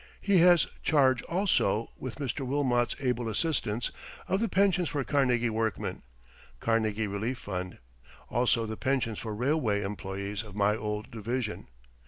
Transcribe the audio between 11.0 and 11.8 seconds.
division.